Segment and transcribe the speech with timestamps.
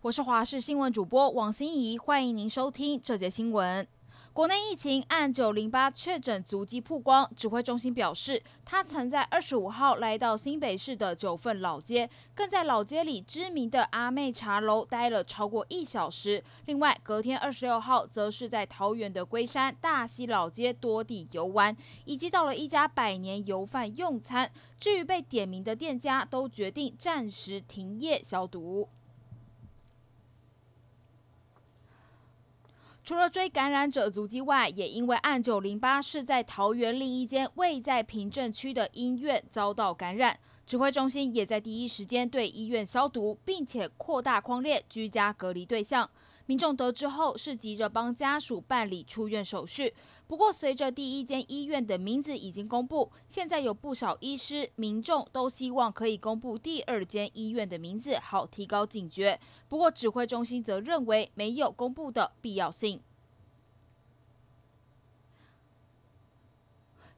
[0.00, 3.84] 我是华视新闻主播王心怡，欢迎您收听这节新闻。
[4.32, 16.44] 国内疫情按九零八确诊足迹曝光，指挥中心表示，他曾在二十五号来到新北市的九份老街，更在老街里知名的阿妹茶楼待了超过一小时。
[16.66, 24.48] 另外，隔天二十六号，则是在桃园的龟山大溪老街多地游玩，以及到了一家百年油饭用餐。
[24.78, 28.88] 至于被点名的店家，都决定暂时停业消毒。
[33.08, 46.10] 除了追感染者足迹外，也因为案九零八是在桃园另一间未在平证区的医院遭到感染，指挥中心也在第一时间对医院消毒，并且扩大框列居家隔离对象。
[46.48, 49.92] 民众得知后是急着帮家属办理出院手续。
[50.26, 59.38] 不过，随着第一间医院的名字已经公布，现在有不少医师、民众都希望可以公布第二间医院的名字，好提高警觉。
[59.68, 63.02] 不过，指挥中心则认为没有公布的必要性。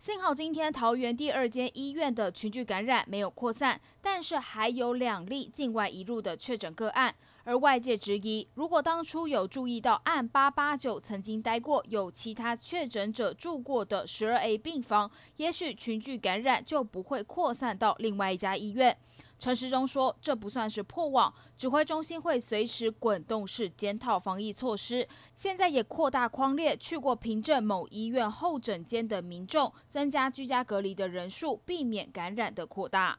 [0.00, 7.14] 幸好今天桃园第二间医院的群聚感染没有扩散，但是还有两例境外移入的确诊个案。
[7.44, 18.96] 而外界质疑，如果当初有注意到案八八九曾经待过有其他确诊者住过的十二 A 病房，也许群聚感染就不会扩散到另外一家医院。
[19.40, 25.08] 陈时中说：“这不算是破网，指挥中心会随时滚动式检讨防疫措施。
[25.34, 33.18] 现在也扩大框列去过平镇某医院候诊间的民众，增加居家隔离的人数，避免感染的扩大。”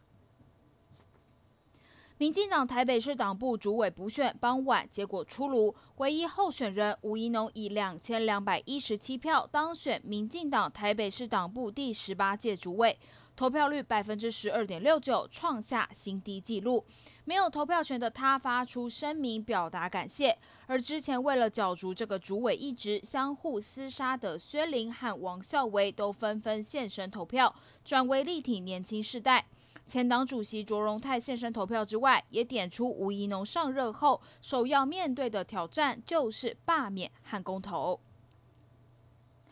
[2.21, 12.95] 民进党台北市党部主委补选傍晚结果出炉，唯一候选人吴怡农以两千两百一十七票当选民进党台北市党部第十八届主委。
[13.35, 16.85] 投票率百分之十二点六九，创下新低纪录。
[17.25, 20.37] 没有投票权的他发出声明表达感谢。
[20.67, 29.47] 而之前为了角逐这个主委一职，相互厮杀的薛林和王孝维都纷纷现身投票，转为力挺年轻世代。
[29.85, 37.99] 前党主席卓荣泰现身投票之外，也点出吴怡农上任后首要面对的挑战就是罢免和公投。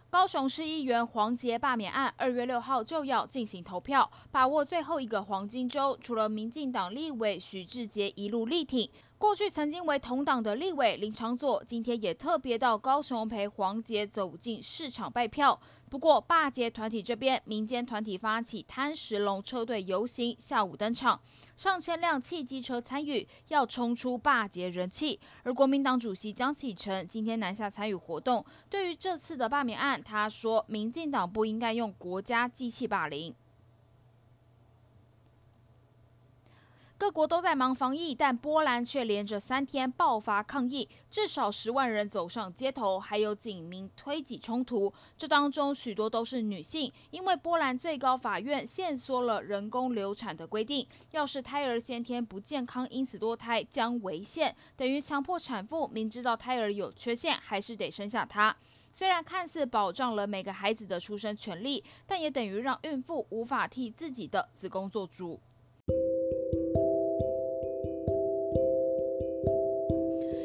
[0.10, 5.96] 高雄市议员黄杰罢免案，二月六号就要进行投票，把握最后一个黄金周。
[6.02, 8.90] 除了民进党立委许志杰一路力挺，
[9.20, 15.60] 过去曾经为同党的立委林长佐，今天也特别到高雄陪黄杰走进市场拜票。
[15.90, 21.20] 不过，罢捷团体这边，民间团体发起贪食龙车队游行，下午登场，
[21.58, 25.20] 上千辆汽机车参与，要冲出罢捷人气。
[25.44, 33.36] 而国民党主席江启臣今天南下参与活动，对于这次的罢免案，他说，民进党不应该用国家机器霸凌。
[37.00, 44.94] 各国都在忙防疫，但波兰却连着三天爆发抗议，至少十万人走上街头，还有警民推挤冲突。
[45.18, 58.54] 这当中许多都是女性，因为波兰最高法院限缩了人工流产的规定，要是胎儿先天不健康，因此堕胎将违宪，等于强迫产妇明知道胎儿有缺陷，还是得生下他。
[58.92, 65.40] 虽然看似保障了每个孩子的出生权利，但也等于让孕妇无法替自己的子宫做主。